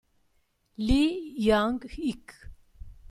Lee 0.77 1.35
Young-ik 1.37 2.27